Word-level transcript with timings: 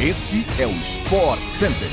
Este 0.00 0.46
é 0.60 0.64
o 0.64 0.70
Sport 0.76 1.40
Center. 1.48 1.88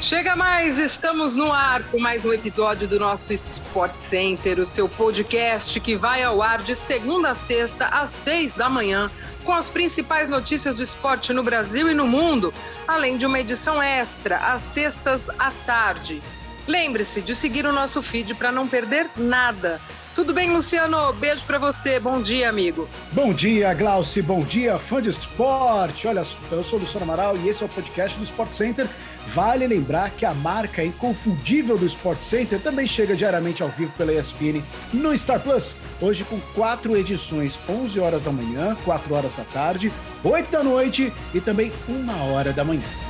Chega 0.00 0.34
mais, 0.34 0.78
estamos 0.78 1.36
no 1.36 1.52
ar 1.52 1.82
com 1.90 2.00
mais 2.00 2.24
um 2.24 2.32
episódio 2.32 2.88
do 2.88 2.98
nosso 2.98 3.30
Sport 3.34 3.94
Center, 3.98 4.58
o 4.58 4.64
seu 4.64 4.88
podcast 4.88 5.78
que 5.78 5.96
vai 5.96 6.22
ao 6.22 6.40
ar 6.40 6.62
de 6.62 6.74
segunda 6.74 7.32
a 7.32 7.34
sexta 7.34 7.84
às 7.88 8.08
seis 8.08 8.54
da 8.54 8.70
manhã, 8.70 9.10
com 9.44 9.52
as 9.52 9.68
principais 9.68 10.30
notícias 10.30 10.76
do 10.76 10.82
esporte 10.82 11.30
no 11.34 11.42
Brasil 11.42 11.90
e 11.90 11.94
no 11.94 12.06
mundo, 12.06 12.54
além 12.88 13.18
de 13.18 13.26
uma 13.26 13.38
edição 13.38 13.82
extra 13.82 14.38
às 14.38 14.62
sextas 14.62 15.28
à 15.38 15.50
tarde. 15.66 16.22
Lembre-se 16.66 17.20
de 17.20 17.36
seguir 17.36 17.66
o 17.66 17.72
nosso 17.72 18.00
feed 18.00 18.34
para 18.34 18.50
não 18.50 18.66
perder 18.66 19.10
nada. 19.14 19.78
Tudo 20.14 20.34
bem, 20.34 20.50
Luciano? 20.52 21.12
Beijo 21.14 21.44
para 21.46 21.58
você. 21.58 22.00
Bom 22.00 22.20
dia, 22.20 22.48
amigo. 22.48 22.88
Bom 23.12 23.32
dia, 23.32 23.72
Glauci. 23.72 24.20
Bom 24.20 24.40
dia, 24.42 24.78
fã 24.78 25.00
de 25.00 25.08
esporte. 25.08 26.08
Olha, 26.08 26.22
eu 26.50 26.64
sou 26.64 26.78
o 26.78 26.82
Luciano 26.82 27.04
Amaral 27.04 27.36
e 27.36 27.48
esse 27.48 27.62
é 27.62 27.66
o 27.66 27.68
podcast 27.68 28.18
do 28.18 28.24
Sport 28.24 28.52
Center. 28.52 28.88
Vale 29.28 29.66
lembrar 29.66 30.10
que 30.10 30.26
a 30.26 30.34
marca 30.34 30.82
inconfundível 30.82 31.78
do 31.78 31.86
Sport 31.86 32.20
Center 32.22 32.60
também 32.60 32.86
chega 32.86 33.14
diariamente 33.14 33.62
ao 33.62 33.68
vivo 33.68 33.92
pela 33.92 34.12
ESPN 34.12 34.62
no 34.92 35.16
Star 35.16 35.40
Plus. 35.40 35.76
Hoje 36.00 36.24
com 36.24 36.40
quatro 36.54 36.96
edições, 36.96 37.58
11 37.68 38.00
horas 38.00 38.22
da 38.22 38.32
manhã, 38.32 38.76
4 38.84 39.14
horas 39.14 39.34
da 39.34 39.44
tarde, 39.44 39.92
8 40.24 40.50
da 40.50 40.64
noite 40.64 41.12
e 41.32 41.40
também 41.40 41.72
uma 41.88 42.16
hora 42.24 42.52
da 42.52 42.64
manhã. 42.64 43.09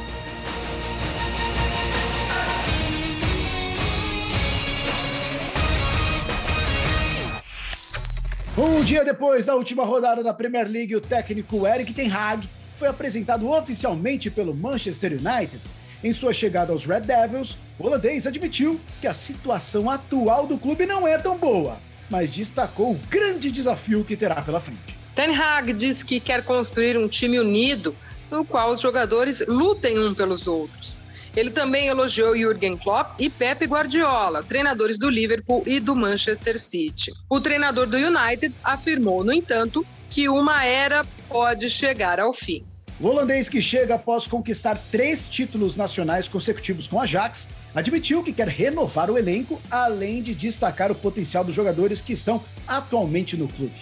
Um 8.63 8.85
dia 8.85 9.03
depois 9.03 9.47
da 9.47 9.57
última 9.57 9.87
rodada 9.87 10.23
da 10.23 10.35
Premier 10.35 10.69
League, 10.69 10.95
o 10.95 11.01
técnico 11.01 11.67
Eric 11.67 11.95
Ten 11.95 12.13
Hag 12.13 12.47
foi 12.77 12.89
apresentado 12.89 13.49
oficialmente 13.51 14.31
pelo 14.31 14.55
Manchester 14.55 15.13
United. 15.13 15.63
Em 16.05 16.13
sua 16.13 16.35
chegada 16.35 16.71
aos 16.71 16.85
Red 16.85 17.01
Devils, 17.01 17.57
o 17.79 17.87
holandês 17.87 18.27
admitiu 18.27 18.79
que 19.01 19.07
a 19.07 19.15
situação 19.15 19.89
atual 19.89 20.47
do 20.47 20.59
clube 20.59 20.85
não 20.85 21.09
é 21.09 21.17
tão 21.17 21.39
boa, 21.39 21.79
mas 22.11 22.29
destacou 22.29 22.91
o 22.91 23.01
grande 23.09 23.51
desafio 23.51 24.05
que 24.05 24.15
terá 24.15 24.43
pela 24.43 24.61
frente. 24.61 24.95
Ten 25.15 25.35
Hag 25.35 25.73
diz 25.73 26.03
que 26.03 26.21
quer 26.21 26.45
construir 26.45 26.99
um 26.99 27.09
time 27.09 27.41
unido, 27.41 27.97
no 28.31 28.45
qual 28.45 28.73
os 28.73 28.83
jogadores 28.83 29.43
lutem 29.49 29.99
um 29.99 30.13
pelos 30.13 30.47
outros. 30.47 31.00
Ele 31.37 31.51
também 31.51 31.87
elogiou 31.87 32.37
Jürgen 32.37 32.77
Klopp 32.77 33.21
e 33.21 33.31
Pep 33.31 33.65
Guardiola, 33.67 34.43
treinadores 34.43 34.99
do 34.99 35.09
Liverpool 35.09 35.63
e 35.67 35.79
do 35.79 35.95
Manchester 35.95 36.59
City. 36.59 37.13
O 37.29 37.41
treinador 37.41 37.87
do 37.87 37.97
United 37.97 38.55
afirmou, 38.65 39.23
no 39.23 39.33
entanto, 39.33 39.87
que 40.09 40.29
uma 40.29 40.65
era 40.65 41.05
pode 41.29 41.71
chegar 41.71 42.19
ao 42.19 42.33
fim. 42.33 42.65
O 43.01 43.07
holandês 43.07 43.49
que 43.49 43.63
chega 43.63 43.95
após 43.95 44.27
conquistar 44.27 44.77
três 44.91 45.27
títulos 45.27 45.75
nacionais 45.75 46.29
consecutivos 46.29 46.87
com 46.87 47.01
a 47.01 47.05
Ajax, 47.05 47.49
admitiu 47.75 48.23
que 48.23 48.33
quer 48.33 48.49
renovar 48.49 49.11
o 49.11 49.17
elenco, 49.17 49.59
além 49.71 50.23
de 50.23 50.35
destacar 50.35 50.91
o 50.91 50.95
potencial 50.95 51.43
dos 51.43 51.55
jogadores 51.55 52.03
que 52.03 52.13
estão 52.13 52.45
atualmente 52.67 53.39
no 53.39 53.49
clube. 53.49 53.73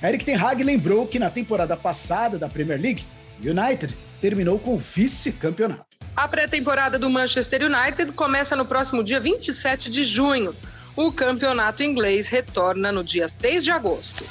Eric 0.00 0.24
Ten 0.24 0.36
Hag 0.36 0.62
lembrou 0.62 1.08
que 1.08 1.18
na 1.18 1.28
temporada 1.28 1.76
passada 1.76 2.38
da 2.38 2.48
Premier 2.48 2.80
League, 2.80 3.04
United 3.40 3.92
terminou 4.20 4.60
com 4.60 4.76
vice-campeonato. 4.76 5.87
A 6.18 6.26
pré-temporada 6.26 6.98
do 6.98 7.08
Manchester 7.08 7.62
United 7.62 8.10
começa 8.10 8.56
no 8.56 8.66
próximo 8.66 9.04
dia 9.04 9.20
27 9.20 9.88
de 9.88 10.02
junho. 10.02 10.52
O 10.96 11.12
campeonato 11.12 11.84
inglês 11.84 12.26
retorna 12.26 12.90
no 12.90 13.04
dia 13.04 13.28
6 13.28 13.62
de 13.62 13.70
agosto. 13.70 14.24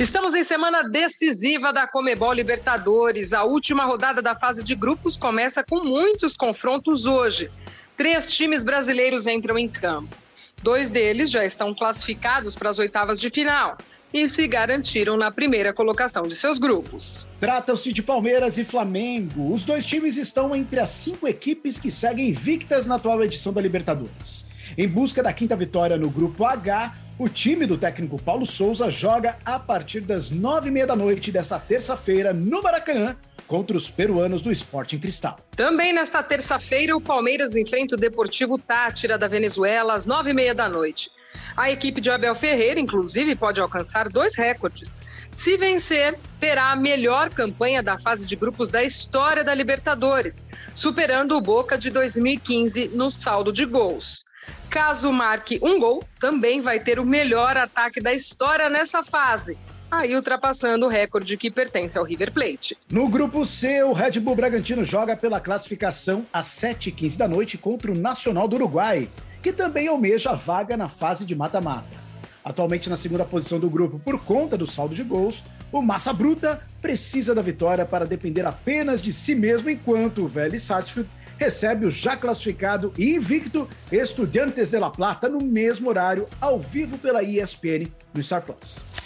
Estamos 0.00 0.34
em 0.34 0.42
semana 0.42 0.82
decisiva 0.82 1.72
da 1.72 1.86
Comebol 1.86 2.32
Libertadores. 2.32 3.32
A 3.32 3.44
última 3.44 3.84
rodada 3.84 4.20
da 4.20 4.34
fase 4.34 4.64
de 4.64 4.74
grupos 4.74 5.16
começa 5.16 5.62
com 5.62 5.84
muitos 5.84 6.34
confrontos 6.34 7.06
hoje. 7.06 7.52
Três 7.96 8.34
times 8.34 8.64
brasileiros 8.64 9.28
entram 9.28 9.56
em 9.56 9.68
campo. 9.68 10.12
Dois 10.60 10.90
deles 10.90 11.30
já 11.30 11.44
estão 11.44 11.72
classificados 11.72 12.56
para 12.56 12.70
as 12.70 12.80
oitavas 12.80 13.20
de 13.20 13.30
final 13.30 13.78
e 14.12 14.28
se 14.28 14.46
garantiram 14.46 15.16
na 15.16 15.30
primeira 15.30 15.72
colocação 15.72 16.22
de 16.22 16.34
seus 16.34 16.58
grupos. 16.58 17.26
Tratam-se 17.40 17.92
de 17.92 18.02
Palmeiras 18.02 18.58
e 18.58 18.64
Flamengo. 18.64 19.52
Os 19.52 19.64
dois 19.64 19.84
times 19.84 20.16
estão 20.16 20.54
entre 20.54 20.80
as 20.80 20.90
cinco 20.90 21.26
equipes 21.28 21.78
que 21.78 21.90
seguem 21.90 22.30
invictas 22.30 22.86
na 22.86 22.96
atual 22.96 23.22
edição 23.22 23.52
da 23.52 23.60
Libertadores. 23.60 24.46
Em 24.76 24.88
busca 24.88 25.22
da 25.22 25.32
quinta 25.32 25.54
vitória 25.54 25.96
no 25.96 26.10
grupo 26.10 26.44
H, 26.44 26.94
o 27.18 27.28
time 27.28 27.66
do 27.66 27.78
técnico 27.78 28.20
Paulo 28.20 28.44
Souza 28.44 28.90
joga 28.90 29.38
a 29.44 29.58
partir 29.58 30.00
das 30.00 30.30
nove 30.30 30.68
e 30.68 30.72
meia 30.72 30.86
da 30.86 30.96
noite 30.96 31.32
desta 31.32 31.58
terça-feira 31.58 32.32
no 32.32 32.62
Maracanã 32.62 33.16
contra 33.46 33.76
os 33.76 33.88
peruanos 33.88 34.42
do 34.42 34.50
Sporting 34.50 34.98
Cristal. 34.98 35.38
Também 35.56 35.92
nesta 35.92 36.22
terça-feira, 36.22 36.96
o 36.96 37.00
Palmeiras 37.00 37.56
enfrenta 37.56 37.94
o 37.94 37.98
Deportivo 37.98 38.58
Tátira 38.58 39.16
da 39.16 39.28
Venezuela 39.28 39.94
às 39.94 40.06
nove 40.06 40.30
e 40.30 40.34
meia 40.34 40.54
da 40.54 40.68
noite. 40.68 41.10
A 41.56 41.70
equipe 41.70 42.00
de 42.00 42.10
Abel 42.10 42.34
Ferreira, 42.34 42.80
inclusive, 42.80 43.34
pode 43.34 43.60
alcançar 43.60 44.08
dois 44.08 44.34
recordes. 44.34 45.00
Se 45.34 45.56
vencer, 45.58 46.18
terá 46.40 46.72
a 46.72 46.76
melhor 46.76 47.28
campanha 47.28 47.82
da 47.82 47.98
fase 47.98 48.26
de 48.26 48.34
grupos 48.34 48.70
da 48.70 48.82
história 48.82 49.44
da 49.44 49.54
Libertadores, 49.54 50.46
superando 50.74 51.36
o 51.36 51.40
Boca 51.40 51.76
de 51.76 51.90
2015 51.90 52.88
no 52.88 53.10
saldo 53.10 53.52
de 53.52 53.66
gols. 53.66 54.24
Caso 54.70 55.12
marque 55.12 55.58
um 55.62 55.78
gol, 55.78 56.02
também 56.18 56.60
vai 56.60 56.80
ter 56.80 56.98
o 56.98 57.04
melhor 57.04 57.56
ataque 57.56 58.00
da 58.00 58.14
história 58.14 58.70
nessa 58.70 59.02
fase, 59.02 59.58
aí 59.90 60.14
ultrapassando 60.14 60.86
o 60.86 60.88
recorde 60.88 61.36
que 61.36 61.50
pertence 61.50 61.98
ao 61.98 62.04
River 62.04 62.32
Plate. 62.32 62.76
No 62.90 63.08
grupo 63.08 63.44
C, 63.44 63.82
o 63.82 63.92
Red 63.92 64.20
Bull 64.20 64.36
Bragantino 64.36 64.84
joga 64.84 65.16
pela 65.16 65.40
classificação 65.40 66.26
às 66.32 66.46
7h15 66.46 67.16
da 67.16 67.28
noite 67.28 67.56
contra 67.58 67.90
o 67.90 67.98
Nacional 67.98 68.48
do 68.48 68.56
Uruguai 68.56 69.08
que 69.46 69.52
também 69.52 69.86
almeja 69.86 70.30
a 70.30 70.34
vaga 70.34 70.76
na 70.76 70.88
fase 70.88 71.24
de 71.24 71.32
mata-mata. 71.36 72.04
Atualmente 72.44 72.90
na 72.90 72.96
segunda 72.96 73.24
posição 73.24 73.60
do 73.60 73.70
grupo 73.70 73.96
por 73.96 74.18
conta 74.24 74.56
do 74.56 74.66
saldo 74.66 74.92
de 74.92 75.04
gols, 75.04 75.44
o 75.70 75.80
Massa 75.80 76.12
Bruta 76.12 76.66
precisa 76.82 77.32
da 77.32 77.42
vitória 77.42 77.84
para 77.84 78.04
depender 78.04 78.44
apenas 78.44 79.00
de 79.00 79.12
si 79.12 79.36
mesmo, 79.36 79.70
enquanto 79.70 80.24
o 80.24 80.26
Vélez 80.26 80.64
Sarsfield 80.64 81.08
recebe 81.38 81.86
o 81.86 81.92
já 81.92 82.16
classificado 82.16 82.92
e 82.98 83.14
invicto 83.14 83.68
Estudiantes 83.92 84.70
de 84.72 84.80
La 84.80 84.90
Plata 84.90 85.28
no 85.28 85.40
mesmo 85.40 85.90
horário, 85.90 86.26
ao 86.40 86.58
vivo 86.58 86.98
pela 86.98 87.22
ESPN 87.22 87.86
no 88.12 88.20
Star 88.20 88.42
Plus. 88.42 89.05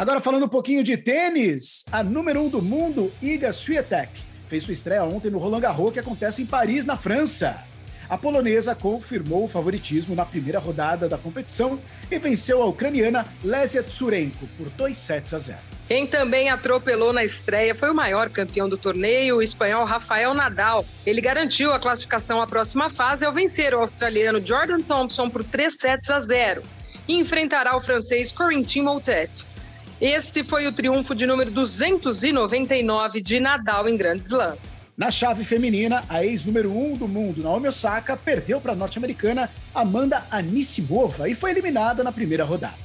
Agora 0.00 0.18
falando 0.18 0.46
um 0.46 0.48
pouquinho 0.48 0.82
de 0.82 0.96
tênis, 0.96 1.84
a 1.92 2.02
número 2.02 2.40
um 2.40 2.48
do 2.48 2.62
mundo, 2.62 3.12
Iga 3.20 3.52
Swiatek, 3.52 4.10
fez 4.48 4.64
sua 4.64 4.72
estreia 4.72 5.04
ontem 5.04 5.30
no 5.30 5.36
Roland 5.36 5.60
Garros 5.60 5.92
que 5.92 5.98
acontece 5.98 6.40
em 6.40 6.46
Paris, 6.46 6.86
na 6.86 6.96
França. 6.96 7.62
A 8.08 8.16
polonesa 8.16 8.74
confirmou 8.74 9.44
o 9.44 9.48
favoritismo 9.48 10.14
na 10.14 10.24
primeira 10.24 10.58
rodada 10.58 11.06
da 11.06 11.18
competição 11.18 11.78
e 12.10 12.18
venceu 12.18 12.62
a 12.62 12.64
ucraniana 12.64 13.26
Lesia 13.44 13.82
Tsurenko 13.82 14.48
por 14.56 14.70
2 14.70 14.96
sets 14.96 15.34
a 15.34 15.38
0. 15.38 15.58
Quem 15.86 16.06
também 16.06 16.48
atropelou 16.48 17.12
na 17.12 17.22
estreia 17.22 17.74
foi 17.74 17.90
o 17.90 17.94
maior 17.94 18.30
campeão 18.30 18.70
do 18.70 18.78
torneio, 18.78 19.36
o 19.36 19.42
espanhol 19.42 19.84
Rafael 19.84 20.32
Nadal. 20.32 20.82
Ele 21.04 21.20
garantiu 21.20 21.74
a 21.74 21.78
classificação 21.78 22.40
à 22.40 22.46
próxima 22.46 22.88
fase 22.88 23.26
ao 23.26 23.34
vencer 23.34 23.74
o 23.74 23.80
australiano 23.80 24.40
Jordan 24.42 24.80
Thompson 24.80 25.28
por 25.28 25.44
3 25.44 25.76
sets 25.76 26.08
a 26.08 26.20
0 26.20 26.62
e 27.06 27.18
enfrentará 27.18 27.76
o 27.76 27.82
francês 27.82 28.32
Corentin 28.32 28.80
Moutet. 28.80 29.50
Este 30.00 30.42
foi 30.42 30.66
o 30.66 30.72
triunfo 30.72 31.14
de 31.14 31.26
número 31.26 31.50
299 31.50 33.20
de 33.20 33.38
Nadal 33.38 33.86
em 33.86 33.98
grandes 33.98 34.30
lances. 34.30 34.86
Na 34.96 35.10
chave 35.10 35.44
feminina, 35.44 36.02
a 36.08 36.24
ex-número 36.24 36.70
1 36.70 36.92
um 36.92 36.96
do 36.96 37.06
mundo, 37.06 37.42
Naomi 37.42 37.68
Osaka, 37.68 38.16
perdeu 38.16 38.62
para 38.62 38.72
a 38.72 38.74
norte-americana 38.74 39.50
Amanda 39.74 40.24
Anisimova 40.30 41.28
e 41.28 41.34
foi 41.34 41.50
eliminada 41.50 42.02
na 42.02 42.10
primeira 42.10 42.44
rodada. 42.44 42.78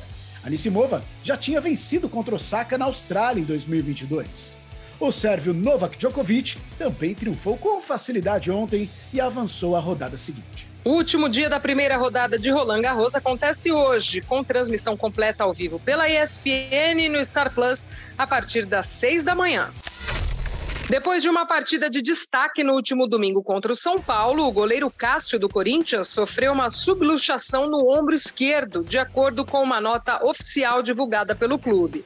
Anisimova 0.43 1.05
já 1.23 1.37
tinha 1.37 1.61
vencido 1.61 2.09
contra 2.09 2.35
Osaka 2.35 2.77
na 2.77 2.83
Austrália 2.83 3.39
em 3.39 3.45
2022. 3.45 4.57
O 4.97 5.11
sérvio 5.11 5.53
Novak 5.53 5.97
Djokovic 5.97 6.57
também 6.77 7.13
triunfou 7.13 7.57
com 7.57 7.81
facilidade 7.81 8.49
ontem 8.49 8.89
e 9.13 9.19
avançou 9.19 9.75
à 9.75 9.79
rodada 9.79 10.15
seguinte. 10.15 10.67
O 10.85 10.91
último 10.91 11.27
dia 11.27 11.49
da 11.49 11.59
primeira 11.59 11.97
rodada 11.97 12.39
de 12.39 12.49
Roland 12.49 12.81
Garros 12.81 13.13
acontece 13.13 13.71
hoje, 13.71 14.21
com 14.21 14.43
transmissão 14.43 14.95
completa 14.95 15.43
ao 15.43 15.53
vivo 15.53 15.79
pela 15.79 16.07
ESPN 16.07 17.09
no 17.09 17.23
Star 17.25 17.53
Plus 17.53 17.89
a 18.17 18.25
partir 18.25 18.65
das 18.65 18.85
6 18.85 19.23
da 19.23 19.35
manhã. 19.35 19.69
Depois 20.89 21.23
de 21.23 21.27
uma 21.27 21.45
partida 21.45 21.89
de 21.89 22.01
destaque 22.01 22.63
no 22.63 22.73
último 22.73 23.07
domingo 23.07 23.43
contra 23.43 23.73
o 23.73 23.75
São 23.75 23.97
Paulo, 23.97 24.47
o 24.47 24.51
goleiro 24.51 24.89
Cássio 24.89 25.39
do 25.39 25.49
Corinthians 25.49 26.07
sofreu 26.07 26.53
uma 26.53 26.69
subluxação 26.69 27.67
no 27.67 27.89
ombro 27.89 28.13
esquerdo, 28.13 28.83
de 28.83 28.99
acordo 28.99 29.43
com 29.43 29.61
uma 29.63 29.81
nota 29.81 30.23
oficial 30.23 30.83
divulgada 30.83 31.35
pelo 31.35 31.57
clube. 31.57 32.05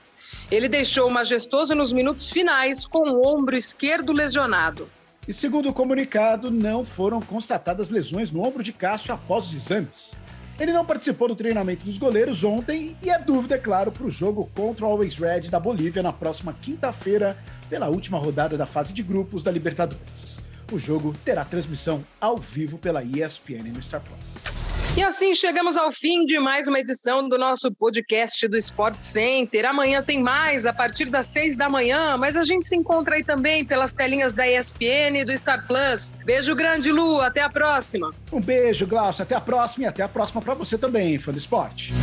Ele 0.52 0.68
deixou 0.68 1.08
o 1.08 1.12
majestoso 1.12 1.76
nos 1.76 1.94
minutos 1.94 2.30
finais 2.30 2.86
com 2.86 3.12
o 3.12 3.28
ombro 3.28 3.56
esquerdo 3.56 4.12
lesionado. 4.12 4.90
E 5.28 5.34
segundo 5.34 5.70
o 5.70 5.74
comunicado, 5.74 6.50
não 6.50 6.84
foram 6.84 7.22
constatadas 7.22 7.92
lesões 7.92 8.32
no 8.32 8.44
ombro 8.46 8.64
de 8.64 8.74
Cássio 8.74 9.14
após 9.14 9.46
os 9.46 9.54
exames. 9.54 10.18
Ele 10.60 10.74
não 10.74 10.84
participou 10.84 11.28
do 11.28 11.36
treinamento 11.36 11.86
dos 11.86 12.00
goleiros 12.00 12.44
ontem 12.44 12.98
e 13.04 13.12
é 13.12 13.20
dúvida, 13.20 13.56
é 13.56 13.60
claro, 13.60 13.92
para 13.92 14.08
o 14.08 14.10
jogo 14.10 14.50
contra 14.56 14.86
o 14.86 14.90
Always 14.90 15.18
Red 15.20 15.42
da 15.52 15.60
Bolívia 15.60 16.02
na 16.02 16.12
próxima 16.12 16.52
quinta-feira, 16.52 17.38
pela 17.70 17.88
última 17.88 18.18
rodada 18.18 18.58
da 18.58 18.66
fase 18.66 18.92
de 18.92 19.04
grupos 19.04 19.44
da 19.44 19.52
Libertadores. 19.52 20.42
O 20.72 20.80
jogo 20.80 21.16
terá 21.24 21.46
transmissão 21.46 22.04
ao 22.20 22.38
vivo 22.38 22.80
pela 22.80 23.04
ESPN 23.04 23.72
no 23.72 23.82
Star 23.82 24.02
Plus. 24.02 24.59
E 24.98 25.04
assim 25.04 25.34
chegamos 25.34 25.78
ao 25.78 25.92
fim 25.92 26.26
de 26.26 26.40
mais 26.40 26.68
uma 26.68 26.80
edição 26.80 27.30
do 27.30 27.38
nosso 27.38 27.72
podcast 27.72 28.48
do 28.48 28.58
Sport 28.58 29.00
Center. 29.00 29.66
Amanhã 29.66 30.04
tem 30.04 30.22
mais, 30.22 30.66
a 30.66 30.74
partir 30.74 31.06
das 31.06 31.28
seis 31.28 31.56
da 31.56 31.70
manhã, 31.70 32.18
mas 32.18 32.36
a 32.36 32.44
gente 32.44 32.68
se 32.68 32.76
encontra 32.76 33.16
aí 33.16 33.24
também 33.24 33.64
pelas 33.64 33.94
telinhas 33.94 34.34
da 34.34 34.48
ESPN 34.48 35.20
e 35.20 35.24
do 35.26 35.38
Star 35.38 35.66
Plus. 35.66 36.14
Beijo 36.26 36.56
grande, 36.56 36.92
Lu, 36.92 37.22
até 37.22 37.42
a 37.42 37.50
próxima. 37.50 38.14
Um 38.32 38.42
beijo, 38.42 38.86
Glaucio, 38.86 39.24
até 39.24 39.36
a 39.36 39.42
próxima 39.42 39.86
e 39.86 39.88
até 39.88 40.04
a 40.04 40.08
próxima 40.10 40.42
para 40.42 40.54
você 40.54 40.78
também, 40.78 41.18
fã 41.18 41.32
do 41.32 41.38
esporte. 41.38 41.94